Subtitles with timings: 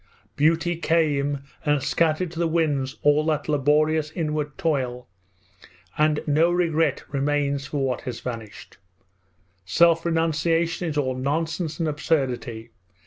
[0.35, 5.07] Beauty came and scattered to the winds all that laborious inward toil,
[5.95, 8.79] and no regret remains for what has vanished!
[9.63, 12.71] Self renunciation is all nonsense and absurdity!